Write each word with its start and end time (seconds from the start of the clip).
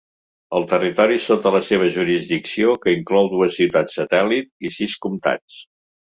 El 0.59 0.63
territori 0.69 1.17
sota 1.25 1.49
la 1.55 1.59
seva 1.65 1.89
jurisdicció, 1.97 2.73
que 2.85 2.93
inclou 2.99 3.29
dues 3.33 3.59
ciutats 3.59 3.99
satèl·lit 4.01 4.49
i 4.71 4.73
sis 4.79 4.97
comtats. 5.05 5.59